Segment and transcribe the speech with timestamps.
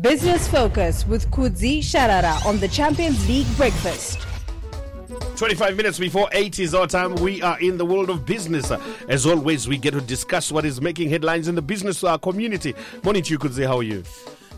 [0.00, 4.18] Business Focus with Kudzi Sharara on the Champions League Breakfast.
[5.36, 7.14] 25 minutes before 8 is our time.
[7.16, 8.70] We are in the world of business.
[9.08, 12.74] As always, we get to discuss what is making headlines in the business community.
[13.04, 13.66] Morning to you, Kudzi.
[13.66, 14.02] How are you?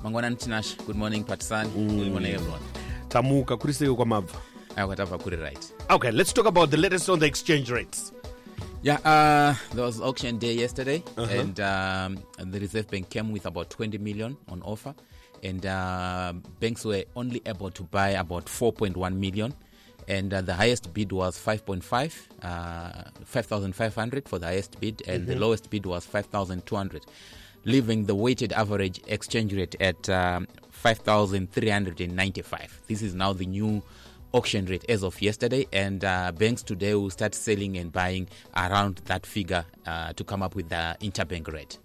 [0.04, 2.60] mangwanani tinash good morning partisan good morning everyone
[3.08, 4.36] Tamuka, kuriseko kwamabva.
[4.76, 8.12] akwatava kuri right Okay, let's talk about the latest on the exchange rates.
[8.82, 13.46] yeah uh, there was auction day yesterday and, um, and the reserve bank came with
[13.46, 14.94] about 20 million on offer
[15.44, 19.54] and uh, banks were only able to buy about 4.1 million.
[20.06, 25.02] And uh, the highest bid was 5.5 uh, 5500 for the highest bid.
[25.06, 27.06] And the lowest bid was 5200
[27.66, 33.82] leaving the weighted average exchange rate at um, 5395 this is now the new
[34.34, 35.66] auction rate as of yesterday.
[35.72, 40.42] And uh, banks today will start selling and buying around that figure uh, to come
[40.42, 41.78] up with the interbank rate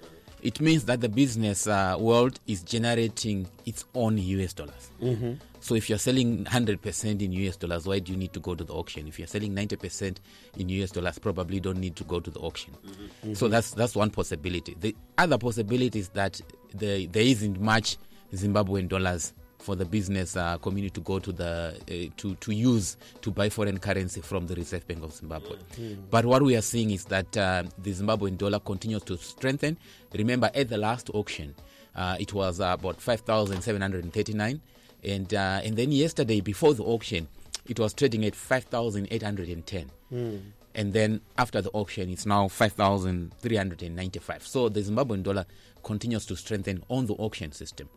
[0.44, 4.92] it means that the business uh, world is generating its own us dollars.
[5.02, 5.34] Mm-hmm.
[5.62, 8.64] So if you're selling 100% in us dollars why do you need to go to
[8.64, 9.08] the auction?
[9.08, 10.18] If you're selling 90%
[10.58, 12.74] in us dollars probably don't need to go to the auction.
[12.86, 13.34] Mm-hmm.
[13.34, 13.54] So mm-hmm.
[13.54, 14.76] that's that's one possibility.
[14.80, 16.42] The other possibility is that
[16.74, 17.98] the, there isn't much
[18.34, 19.34] zimbabwean dollars
[19.64, 23.50] for the business uh, community to go to the uh, to to use to buy
[23.50, 25.58] foreign currency from the Reserve Bank of Zimbabwe.
[26.12, 29.78] But what we are seeing is that uh, the Zimbabwean dollar continues to strengthen.
[30.14, 31.56] Remember, at the last auction,
[31.96, 34.62] uh, it was uh, about five thousand seven hundred and thirty nine,
[35.04, 37.28] and uh, and then yesterday before the auction,
[37.68, 39.90] it was trading at five thousand eight hundred and ten.
[40.76, 44.48] And then after the auction, it's now 5,395.
[44.48, 45.46] So the Zimbabwean dollar
[45.84, 47.90] continues to strengthen on the auction system.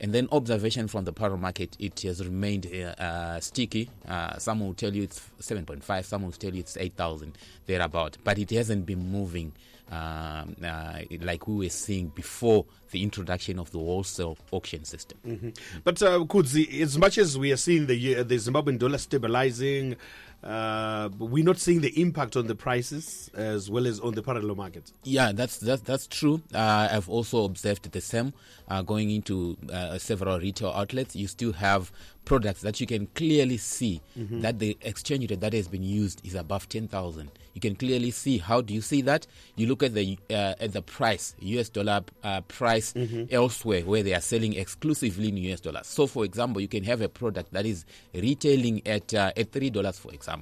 [0.00, 3.88] And then observation from the parallel market, it has remained uh, uh, sticky.
[4.06, 8.18] Uh, some will tell you it's 7.5, some will tell you it's 8,000, thereabout.
[8.24, 9.52] But it hasn't been moving
[9.90, 15.52] um, uh, like we were seeing before the introduction of the wholesale auction system.
[15.84, 19.96] But uh, Kudzi, as much as we are seeing the, uh, the Zimbabwean dollar stabilizing,
[20.44, 24.54] uh, we're not seeing the impact on the prices as well as on the parallel
[24.54, 24.92] market.
[25.02, 26.42] Yeah, that's that's that's true.
[26.54, 28.34] Uh, I've also observed the same.
[28.68, 31.92] Uh, going into uh, several retail outlets, you still have
[32.24, 36.34] products that you can clearly see that the exchange rate that has been used is
[36.34, 37.30] above ten thousand.
[37.54, 38.38] You can clearly see.
[38.38, 39.26] How do you see that?
[39.56, 42.92] You look at the uh, at the price, US dollar uh, price
[43.30, 45.86] elsewhere, where they are selling exclusively in US dollars.
[45.86, 47.84] So, for example, you can have a product that is
[48.14, 50.33] retailing at uh, at three dollars, for example.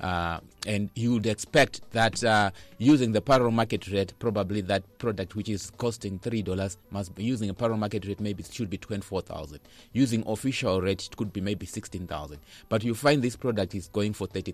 [0.00, 5.34] Uh, and you would expect that uh, using the parallel market rate, probably that product
[5.34, 8.20] which is costing three dollars must be using a parallel market rate.
[8.20, 9.58] Maybe it should be twenty four thousand.
[9.92, 12.38] Using official rate, it could be maybe sixteen thousand.
[12.68, 14.52] But you find this product is going for thirty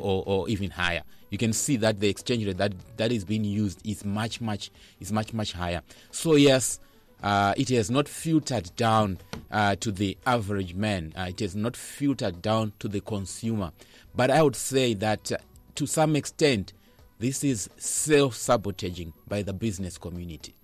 [0.00, 1.02] or, or even higher.
[1.28, 4.70] You can see that the exchange rate that that is being used is much much
[5.00, 5.82] is much much higher.
[6.10, 6.80] So yes.
[7.22, 9.18] Uh, it has not filtered down
[9.50, 11.12] uh, to the average man.
[11.16, 13.72] Uh, it has not filtered down to the consumer.
[14.14, 15.36] But I would say that uh,
[15.76, 16.72] to some extent,
[17.18, 20.54] this is self sabotaging by the business community.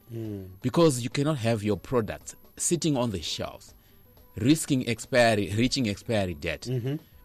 [0.61, 3.75] Because you cannot have your products sitting on the shelves,
[4.37, 6.69] risking expiry, reaching expiry date.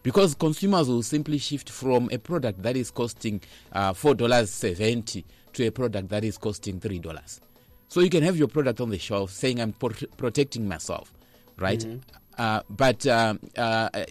[0.04, 3.42] Because consumers will simply shift from a product that is costing
[3.74, 7.40] uh, $4.70 to a product that is costing $3.
[7.88, 11.14] So you can have your product on the shelf saying, I'm pro- protecting myself,
[11.58, 11.86] right?
[12.38, 14.08] Uh, but um, uh, at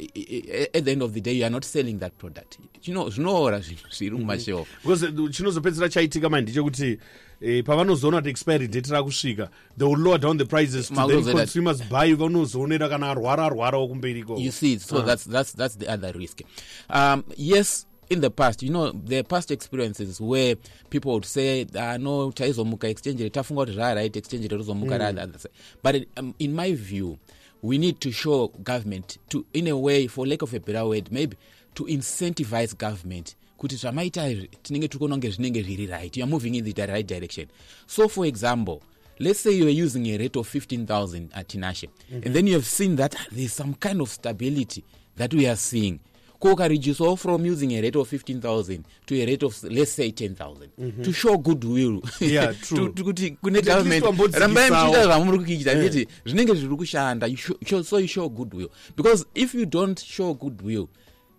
[0.84, 2.58] the end of the day, you are not selling that product.
[2.82, 4.66] You know, zvinoora zviri mumashelf.
[4.82, 6.98] because uh, chinozopedzera chaitika mani ndechekuti
[7.40, 11.82] eh, pavanozoona kuti expiry date rakusvika they will lower down the prices to then consumers
[11.82, 16.40] buy vanozoonera kana arwara arwarawo kumberiko You see, so that's that's that's the other risk.
[16.90, 20.56] Um, yes, in the past, you know, are past experiences where
[20.90, 25.38] people would say, ah, "No, taizomuka exchange rate, tafunga kuti zvaraita exchange rate rada other.
[25.82, 27.18] But it, um, in my view,
[27.62, 31.10] we need to show government to, in a way, for lack of a better word,
[31.10, 31.36] maybe
[31.74, 36.54] to incentivize government kuti zvamaita izvi tinenge tiri kuona kunge zvinenge zviri right youare moving
[36.54, 37.46] in the right direction.
[37.86, 38.82] So for example
[39.18, 42.96] let's say you're using a rate of 15000 at tinashe and then you have seen
[42.96, 44.84] that there's some kind of stability
[45.16, 46.00] that we are seeing
[46.38, 51.02] ko ukareducewo from using a rate of 15000 to a rate of let's say 10000
[51.02, 52.02] to show goodwill.
[52.20, 52.88] Yeah, true.
[52.88, 57.26] To- to- kuti kune Kuti least government rambai muchiita zvamuri kuita ndeti zvinenge zviri kushanda
[57.28, 58.68] show- show- so you show goodwill.
[58.96, 60.88] Because if you don't show goodwill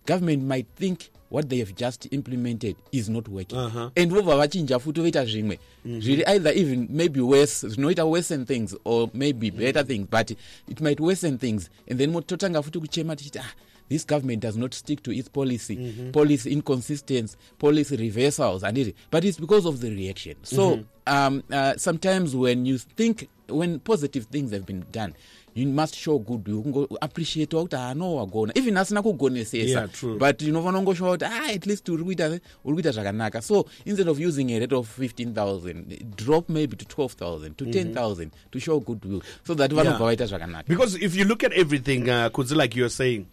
[0.08, 3.58] government might think what they have just implemented is not working.
[3.96, 5.60] And vobva vachinja futi voita zvimwe.
[5.86, 10.32] Zviri either even maybe worse zvinoita worsen things or maybe better things but
[10.68, 11.70] it might worsen things.
[11.90, 13.54] And then totanga futi kuchema tichiti ah
[13.90, 19.24] this government does not stick to its policy policy inconsistency policy reversals and it but
[19.26, 20.36] it's because of the reaction.
[20.44, 25.14] So um, uh, sometimes when you think when positive things have been done
[25.56, 30.18] you must show goodwill kungoappreciata kuti hano wagona even asina kugonesesa Yeah, true.
[30.20, 32.28] but you unofanira kungoshowa kuti ah, at least uri kuita
[32.66, 33.42] uri kuita zvakanaka.
[33.42, 38.60] So instead of using a rate of 15000 drop maybe to 12000 to 10000 to
[38.60, 40.00] show goodwill so that vanobva Yeah.
[40.00, 40.68] vaita zvakanaka.
[40.68, 43.26] Because if you look at everything, uh, like you're saying,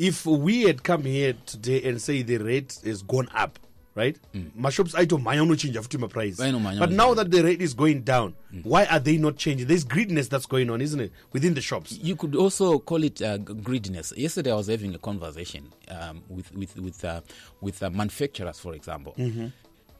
[0.00, 3.58] if we had come here today and say the rate has gone up,
[3.94, 4.16] right?
[4.56, 6.36] My shops I don't aitomhanya unochinja futi price.
[6.38, 9.66] Vainomhanya But now that the rate is going down, why are they not changing?
[9.68, 11.98] There's greediness that's going on, isn't it, within the shops?
[12.02, 14.14] you could also call it uh, greediness.
[14.16, 17.20] Yesterday, I was having a conversation um, with with with uh,
[17.60, 19.14] with uh, manufacturers, for example.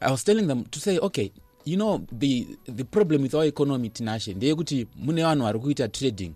[0.02, 1.30] I was telling them to say, okay,
[1.66, 6.32] you know, the the problem with our economy tinashe ndeyekuti mune vanhu vari kuita trading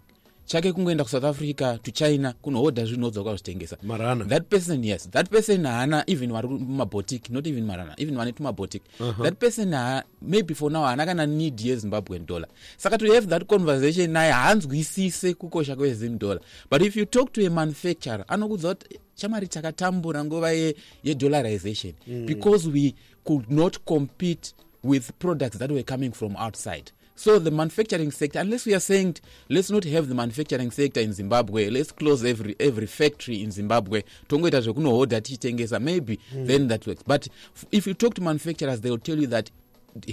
[0.47, 3.77] chake kungoenda kusouth africa to china kunohodha zvinhu odzoka kuzvitengesa.
[3.83, 4.25] Marana.
[4.25, 5.11] that person yes.
[5.11, 8.83] That person haana even vari mumabotic not even marana even vane tumabotic
[9.23, 12.49] that person ha, maybe for now haana kana need yezimbabwean dollar.
[12.77, 16.41] Saka to have that conversation naye haanzwisise kukosha kwezim dollar.
[16.71, 20.75] But if you talk to a manufacturer anokudza kuti chamari takatambura nguva ye-
[21.05, 21.95] yedollarization
[22.27, 22.95] because we
[23.25, 24.53] could not compete
[24.83, 29.17] with products that were coming from outside so the manufacturing sector unless we are saying
[29.49, 34.03] let's not have the manufacturing sector in zimbabwe let's close every, every factory in zimbabwe.
[34.29, 36.47] Tongoita zvekunohodha tichitengesa maybe mm.
[36.47, 37.03] then that works.
[37.07, 37.29] But
[37.73, 39.51] if you talk to manufacturers they will tell you that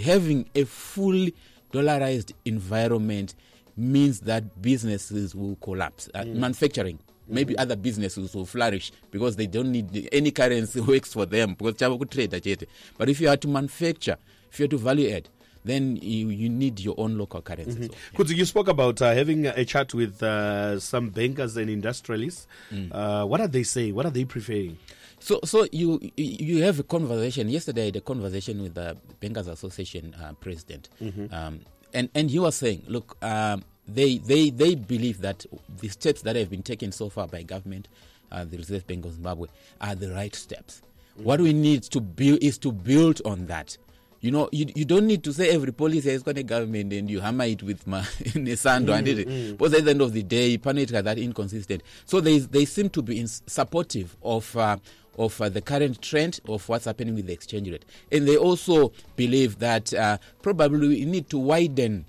[0.03, 1.33] having a fully
[1.74, 3.36] dollarized environment
[3.77, 6.36] means that businesses will collapse uh, mm.
[6.36, 7.00] manufacturing.
[7.27, 7.59] Maybe mm.
[7.62, 11.97] other businesses will flourish because they don't need any currency works for them because chavo
[11.97, 14.18] kutrader chete but if you are to manufacture
[14.51, 15.30] if you are to value add
[15.63, 19.46] then you, you need your own local currency so, Kudzi, you spoke about uh, having
[19.46, 22.48] a chat with uh, some bankers and industrialists.
[22.92, 23.94] Uh, what are they saying?
[23.96, 24.78] What are they preferring?
[25.19, 27.48] So, so you you have a conversation.
[27.50, 30.90] Yesterday, I had a conversation with the Bankers Association uh, president,
[31.31, 31.60] um,
[31.94, 35.46] and and he was saying, look, um, they they they believe that
[35.80, 37.88] the steps that have been taken so far by government,
[38.31, 39.48] uh, the Reserve Bank of Zimbabwe,
[39.80, 40.81] are the right steps.
[41.18, 43.78] What we need to build is to build on that.
[44.21, 47.09] You know, you, you don't need to say every policy has got a government and
[47.09, 49.57] you hammer it with ma- nesando and it.
[49.57, 51.81] Because at the end of the day, panic that inconsistent.
[52.06, 54.77] So they they seem to be in supportive of uh,
[55.18, 58.94] of uh, the current trend of what's happening with the exchange rate, and they also
[59.15, 62.06] believe that uh, probably we need to widen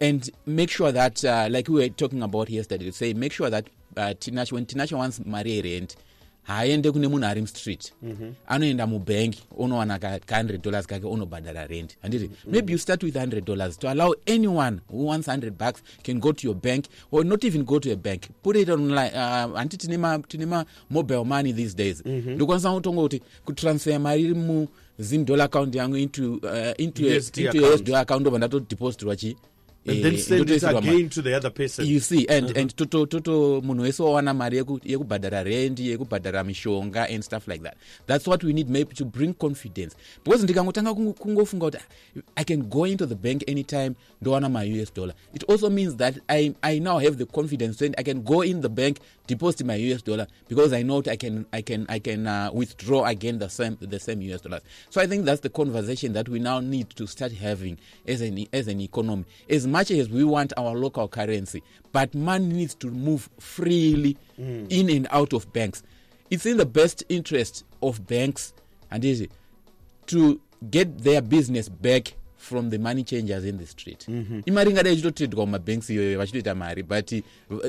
[0.00, 3.50] and make sure that, uh, like we were talking about yesterday, to say make sure
[3.50, 3.66] that
[3.96, 5.96] uh, Tinashe, when Tinashe wants marry rent,
[6.48, 7.92] haaende kune munhu ari mustreet.
[8.46, 11.96] Anoenda mubhengi onowana ka ka 100 dollars kake onobhadhara rent.
[12.02, 16.18] Handiti maybe you start with 100 dollars to allow anyone who wants 100 bucks can
[16.20, 18.28] go to your bank or not even go to a bank.
[18.42, 22.02] Put it online uh, hanti tine ma- tine ma mobile money these days.
[22.04, 27.58] Ndokwanisa kutongoti kutransfer mari iri muzim dollar account yangu into, uh, into, a- USD into
[27.58, 27.80] account.
[27.80, 29.36] usd account obva ndatodepositirwa chi
[29.88, 31.86] And eh, then send it again to the other person.
[31.86, 37.08] you see and and toto toto munhu wese wawana mari yeku- yekubhadhara rendi yekubhadhara mishonga
[37.10, 37.76] and stuff like that.
[38.06, 39.96] That's what we need maybe to bring confidence.
[40.24, 44.92] Because ndikangotanga kungo- kungofunga kuti "Ah, i can go into the bank anytime ndowana ma-us
[44.94, 45.14] dollar.
[45.34, 48.60] It also means that I, i now have the confidence and i can go in
[48.60, 52.26] the bank deposit my us dollar because i know i can i can i can
[52.26, 54.62] uh, withdraw again the same the same us dollars.
[54.90, 58.46] So i think that's the conversation that we now need to start having as an
[58.52, 59.24] as an economy.
[59.48, 64.16] As much as we want our local currency but money needs to move freely
[64.68, 65.82] in and out of banks.
[66.30, 68.52] It's in the best interest of banks
[68.90, 69.30] and is it
[70.06, 74.06] to get their business back from the money changers in the street.
[74.08, 74.42] Mhm.
[74.46, 77.22] Imari ingadai ichitotredwa mumabanks iyoyo vachitoita mari but eh,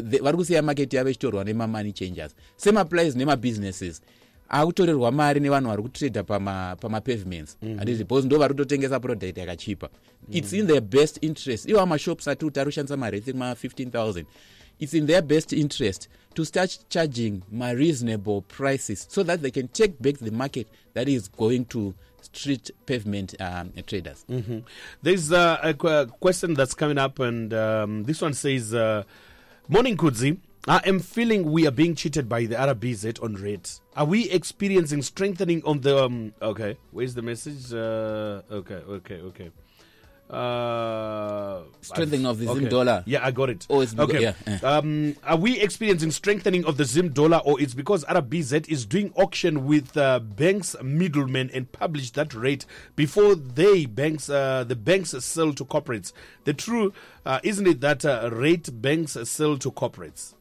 [0.09, 2.35] the- vari kusiya maketi yavo ichitorwa nemamoney changers.
[2.57, 4.01] Semaplies nemabusinesses
[4.49, 9.89] akutorerwa mari nevanhu vari kutredha pama- pamapavements handiti because ndo vari kutotengesa product yakachipa.
[10.31, 11.69] Its in their best interest.
[11.69, 14.25] Ivo amashops ati kuti ari kushandisa mari etsiri ma15000
[14.79, 19.67] it's in their best interest to start charging my reasonable prices so that they can
[19.67, 24.25] take back the market that is going to street pavement um, traders.
[25.03, 29.03] There's uh, a qu- question that's coming up, and um, this one says, uh,
[29.67, 30.37] Morning Kudzi.
[30.69, 33.81] I am feeling we are being cheated by the RBZ on rates.
[33.95, 36.03] Are we experiencing strengthening on the.
[36.05, 37.73] Um, okay, where's the message?
[37.73, 39.49] Uh, okay, okay, okay.
[40.29, 42.69] Uh, Strengthening of the Zim Okay.
[42.69, 43.03] dollar.
[43.07, 43.65] Yeah, I got it.
[43.67, 44.21] Oh, it's because- okay.
[44.21, 44.59] yeah, eh.
[44.61, 49.11] Um, are we experiencing strengthening of the Zim dollar, or it's because RBZ is doing
[49.15, 55.15] auction with uh, banks middlemen and publish that rate before they banks uh, the banks
[55.25, 56.13] sell to corporates?
[56.43, 56.93] The true
[57.25, 60.35] uh, isn't it that uh, rate banks sell to corporates?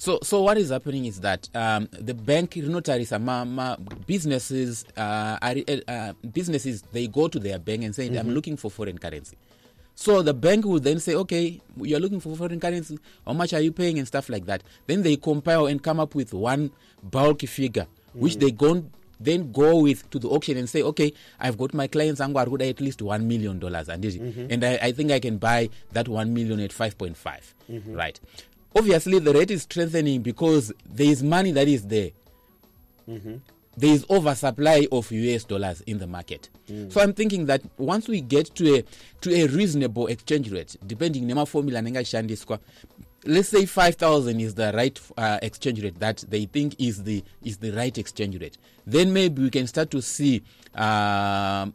[0.00, 3.76] So, so what is happening is that um, the bank notaries, ma, ma,
[4.06, 5.54] businesses, uh, are,
[5.86, 9.36] uh, businesses, they go to their bank and say, "I'm looking for foreign currency."
[9.94, 12.98] So the bank will then say, "Okay, you're looking for foreign currency.
[13.26, 14.62] How much are you paying?" and stuff like that.
[14.86, 16.70] Then they compile and come up with one
[17.02, 18.82] bulky figure, which they go
[19.20, 22.70] then go with to the auction and say, "Okay, I've got my clients Angwa Ruda
[22.70, 24.02] at least one million dollars, and
[24.50, 27.54] and I, I think I can buy that one million at five point five,
[27.88, 28.18] right?"
[28.76, 32.10] Obviously, the rate is strengthening because there is money that is there
[33.76, 36.48] there is oversupply of US dollars in the market.
[36.90, 38.84] So I'm thinking that once we get to a
[39.22, 42.60] to a reasonable exchange rate, depending nema formula nenga shandiswa,
[43.24, 47.56] let's say 5000 is the right uh, exchange rate that they think is the is
[47.58, 48.56] the right exchange rate.
[48.86, 50.42] Then maybe we can start to see
[50.74, 51.74] um,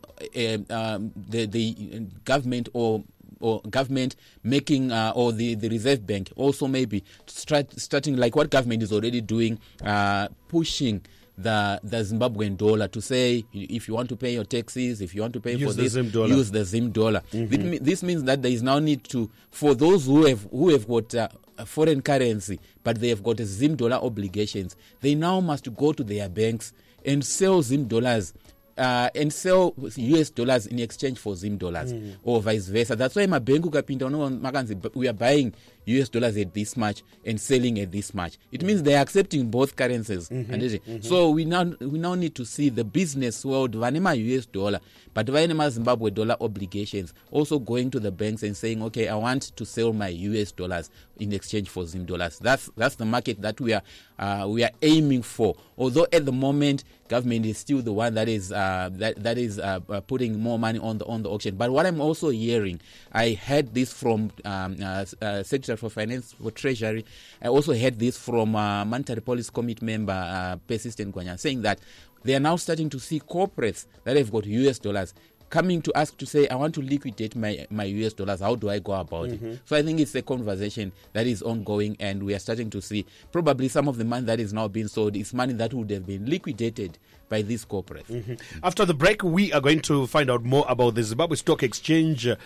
[0.69, 3.03] um, the the government or
[3.45, 8.49] or government making uh, or the, the reserve bank also maybe start, starting like what
[8.49, 11.01] government is already doing uh, pushing
[11.37, 15.21] the the Zimbabwean dollar to say if you want to pay your taxes, if you
[15.21, 16.27] want to pay Use for the this, Zim dollar.
[16.33, 17.21] use the Zim dollar.
[17.31, 20.69] This, me- this means that there is now need to for those who have who
[20.69, 24.75] have got uh, a foreign currency, but they have got a Zim dollar obligations.
[25.01, 26.71] They now must go to their banks
[27.05, 28.33] and sell Zim dollars.
[28.77, 32.95] Uh, and sell US dollars in exchange for Zim dollars or vice versa.
[32.95, 35.51] That's why mabank ukapinda unoona makanzi "Bu- we are buying
[35.85, 38.37] US dollars at this much and selling at this much.
[38.51, 40.29] It means they are accepting both currencies.
[40.29, 41.03] handiti?
[41.03, 44.79] So we now we now need to see the business world vanema US dollar,
[45.13, 49.43] but vanema Zimbabwe dollar obligations also going to the banks and saying, okay, I want
[49.55, 52.39] to sell my US dollars in exchange for Zim dollars.
[52.39, 53.81] That's that's the market that we are
[54.19, 55.55] uh, we are aiming for.
[55.77, 59.59] Although at the moment government is still the one that is uh, that that is
[59.59, 61.55] uh, uh, putting more money on the on the auction.
[61.55, 62.81] But what I'm also hearing,
[63.13, 65.43] I heard this from um, uh, uh,
[65.77, 67.05] For Finance for Treasury.
[67.41, 71.79] I also heard this from uh, Monetary Policy Committee member uh, Persistence Gwanyanya saying that
[72.23, 75.13] they are now starting to see corporates that have got US dollars
[75.55, 78.41] coming to ask to say, I want to liquidate my, my US dollars.
[78.41, 79.61] How do I go about it?
[79.63, 83.05] So I think it's a conversation that is ongoing, and we are starting to see
[83.31, 86.05] probably some of the money that is now being sold is money that would have
[86.05, 86.97] been liquidated
[87.29, 88.37] by these corporates.
[88.63, 92.27] After the break, we are going to find out more about the Zimbabwe Stock Exchange.
[92.27, 92.37] Uh,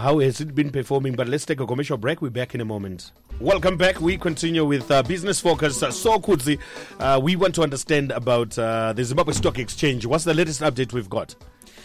[0.00, 1.14] how has it been performing?
[1.14, 2.20] But let's take a commercial break.
[2.20, 3.12] We're back in a moment.
[3.40, 3.98] Welcome back.
[3.98, 5.82] We continue with uh, Business Focus.
[5.82, 6.58] Uh, so, Kudzi,
[7.00, 10.04] uh, we want to understand about uh, the Zimbabwe Stock Exchange.
[10.04, 11.34] What's the latest update we've got?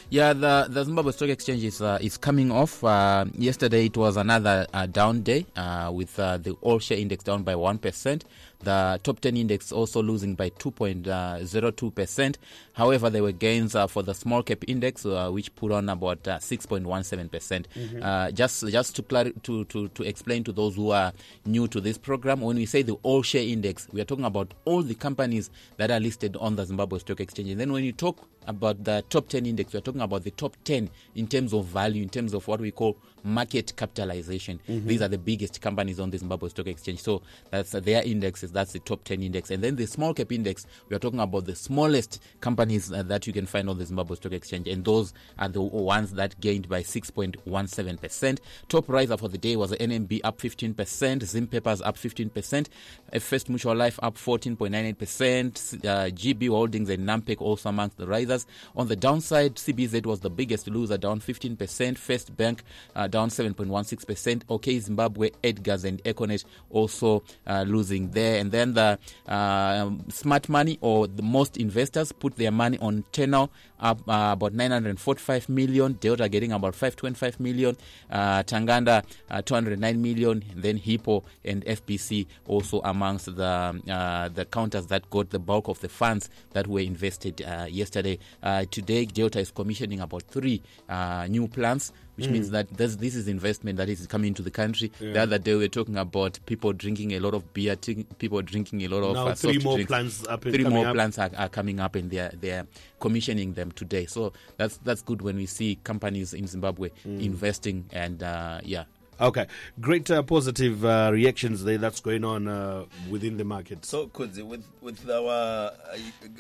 [0.10, 2.82] Yeah, the, the Zimbabwe Stock Exchange is, uh, is coming off.
[2.82, 7.26] Uh, yesterday it was another uh, down day uh, with uh, the all share index
[7.26, 8.22] down by 1%.
[8.60, 12.36] The top 10 index also losing by 2.02%.
[12.74, 16.28] However, there were gains uh, for the small cap index, uh, which put on about
[16.28, 17.30] uh, 6.17%.
[17.32, 17.68] percent
[18.02, 21.14] Uh, just just to, clar- to, to, to explain to those who are
[21.46, 24.54] new to this program, when we say the all share index, we are talking about
[24.66, 27.50] all the companies that are listed on the Zimbabwe Stock Exchange.
[27.52, 30.56] And then when you talk about the top 10 index, we're talking about the top
[30.64, 34.60] 10 in terms of value, in terms of what we call market capitalization.
[34.68, 37.02] These are the biggest companies on the Zimbabwe Stock Exchange.
[37.02, 37.22] So
[37.52, 39.52] that's their indexes, that's the top 10 index.
[39.52, 43.28] And then the small cap index, we are talking about the smallest companies uh, that
[43.28, 44.68] you can find on the Zimbabwe Stock Exchange.
[44.68, 48.40] And those are the ones that gained by 6.17%.
[48.70, 52.68] Top riser for the day was NMB up 15%, Zim Papers up 15%,
[53.14, 58.46] uh, First Mutual Life up 14.98%, uh, GB Holdings and Nampak also amongst the risers.
[58.76, 62.64] On the downside, CBZ was the biggest loser, down 15%, First Bank
[62.96, 68.40] uh, down 7.16%, OK Zimbabwe, Edgars and Econet also uh, losing there.
[68.40, 73.50] And then the uh, smart money or the most investors put their money on Tenor
[73.80, 77.78] up uh, about 945 million, Delta getting about 525 million,
[78.10, 84.46] uh, Tanganda uh, 209 million, and then Hippo and FBC also amongst the uh, the
[84.46, 88.18] counters that got the bulk of the funds that were invested uh, yesterday.
[88.42, 91.92] Uh, today, Delta is commissioning about three uh, new plants.
[92.18, 94.92] Which means that this, this is investment that is coming into the country.
[95.00, 98.42] The other day we were talking about people drinking a lot of beer, t- people
[98.42, 99.88] drinking a lot of Now uh, three soft more drinks.
[99.88, 100.94] plants up and Three more up.
[100.96, 102.66] plants are, are coming up, and they're they're
[103.00, 104.08] commissioning them today.
[104.08, 107.22] So that's that's good when we see companies in Zimbabwe Mm.
[107.22, 108.86] investing and uh, yeah.
[109.22, 109.46] Okay,
[109.80, 113.86] great uh, positive uh, reactions there that's going on uh, within the market.
[113.86, 115.72] so kudzi with, with our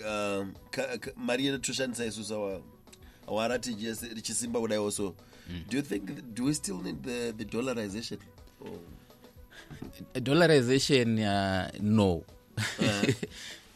[0.06, 2.62] uh, um, ka- ka- mari our toshandisa isusu awa
[3.28, 5.16] awa rtgs richisimba kudai also
[5.70, 6.34] Do you think?
[6.36, 8.20] Do we still need the the dollarization?
[8.64, 8.80] Oh.
[10.14, 12.24] dollarization uh, no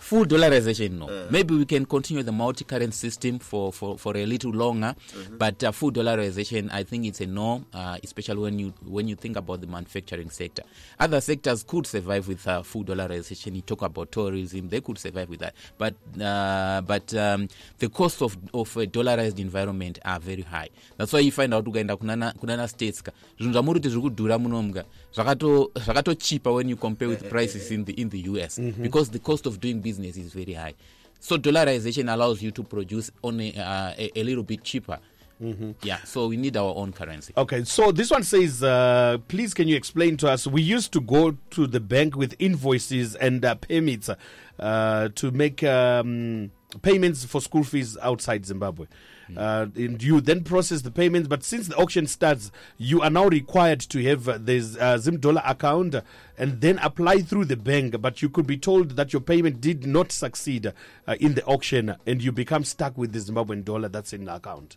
[0.01, 1.27] full dollarization no.
[1.29, 4.95] Maybe we can continue the multi-current system for, for, for a little longer
[5.31, 9.15] but uh, full dollarization i think it's a no uh, especially when you when you
[9.15, 10.63] think about the manufacturing sector.
[10.99, 13.55] Other sectors could survive with uh, full dollarization.
[13.55, 15.53] You talk about tourism they could survive with that.
[15.77, 17.47] But uh, but um,
[17.79, 20.69] the cost of, of a dollarized environment are very high.
[20.97, 24.39] That's why you find out ukaenda kunana, kunana states ka zvinhu zvamuri kuti zviri kudhura
[24.39, 29.09] munomuka zvakato zvakato cheaper when you compare with prices in the in the US because
[29.09, 30.73] the cost of doing business is very high.
[31.19, 34.99] So dollarization allows you to produce on a, uh, a, a little bit cheaper.
[35.81, 37.33] Yeah, so we need our own currency.
[37.35, 40.45] Okay, so this one says, uh, please can you explain to us?
[40.45, 44.07] We used to go to the bank with invoices and uh, permits
[44.59, 46.51] uh, to make um,
[46.81, 48.87] payments for school fees outside Zimbabwe.
[49.35, 53.25] Uh, and you then process the payments, but since the auction starts, you are now
[53.27, 55.95] required to have uh, this uh, Zim dollar account
[56.37, 58.01] and then apply through the bank.
[58.01, 60.67] But you could be told that your payment did not succeed
[61.07, 64.35] uh, in the auction and you become stuck with the Zimbabwean dollar that's in the
[64.35, 64.75] account.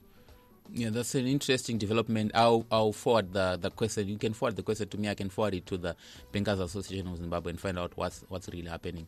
[0.72, 2.32] Yeah, that's an interesting development.
[2.34, 4.08] I'll, I'll forward the, the question.
[4.08, 5.08] You can forward the question to me.
[5.08, 5.94] I can forward it to the
[6.32, 9.06] Bankers Association of Zimbabwe and find out what's what's really happening.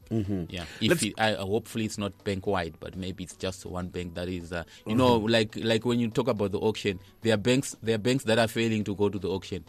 [0.49, 3.89] Yeah, if it, I, uh, hopefully it's not bank wide, but maybe it's just one
[3.89, 4.53] bank that is.
[4.53, 7.97] Uh, you know, like like when you talk about the auction, there are banks there
[7.97, 9.65] are banks that are failing to go to the auction.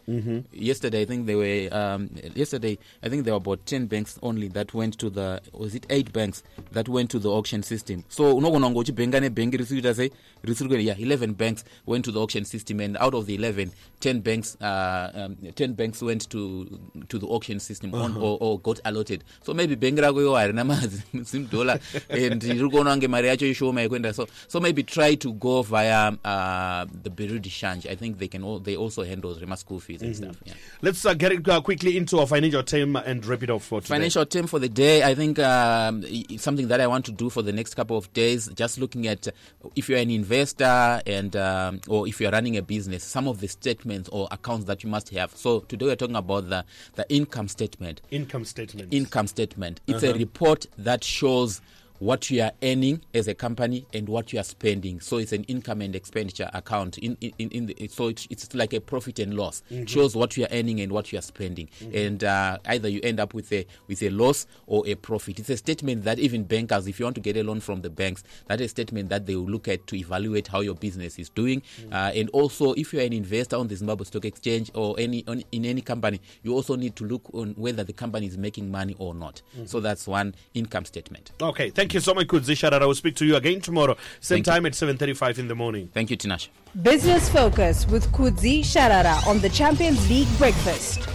[0.52, 4.50] Yesterday, I think there were um, yesterday I think there were about ten banks only
[4.50, 8.04] that went to the was it eight banks that went to the auction system.
[8.10, 10.12] So unogona kunge uchibhenga nebhengi risiri kuita sei
[10.44, 13.72] risiri kuenda yeah eleven banks went to the auction system and out of the 11
[14.00, 16.80] 10 banks uh, um, 10 banks went to
[17.10, 19.24] to the auction system on, or, or got allotted.
[19.44, 21.80] So maybe bhengi rako iwo harina mazim dollar
[22.10, 26.12] and riri kuona kunge mari yacho ishoma yekuenda so so maybe try to go via
[26.24, 29.80] uh, the bureau de change i think they can all, they also handle rema school
[29.80, 30.54] fees and stuff yeah.
[30.82, 33.82] Let's uh, get it, uh, quickly into our financial term and wrap it up for
[33.82, 33.96] today.
[33.96, 36.04] Financial term for the day, I think um,
[36.38, 38.48] something that I want to do for the next couple of days.
[38.50, 39.32] Just looking at uh,
[39.76, 41.36] if you're an investor and
[41.68, 44.90] um, or if you're running a business, some of the statements or accounts that you
[44.90, 45.36] must have.
[45.36, 48.02] So today we're talking about the the income statement.
[48.12, 48.94] income statement.
[48.94, 49.82] Income statement.
[49.88, 51.62] It's a report that shows
[52.00, 55.00] what you are earning as a company and what you are spending.
[55.00, 56.98] So it's an income and expenditure account.
[56.98, 59.64] In in, in the, so it's, it's like a profit and loss.
[59.70, 63.00] It shows what you are earning and what you are spending, and uh, either you
[63.04, 65.40] end up with a with a loss or a profit.
[65.40, 67.90] It's a statement that even bankers, if you want to get a loan from the
[67.90, 71.18] banks, that is a statement that they will look at to evaluate how your business
[71.20, 71.62] is doing.
[71.92, 75.24] Uh, and also, if you are an investor on the Zimbabwe Stock Exchange or any
[75.28, 78.70] on, in any company, you also need to look on whether the company is making
[78.72, 79.42] money or not.
[79.66, 81.32] So that's one income statement.
[81.42, 82.82] Okay, thank you so much, Kudzi Sharara.
[82.82, 84.54] I will speak to you again tomorrow, same Thank you.
[84.54, 85.90] time at 7.35 in the morning.
[85.94, 86.50] Thank you, Tinashe.
[86.82, 91.08] Business Focus with Kudzi Sharara on the Champions League Breakfast.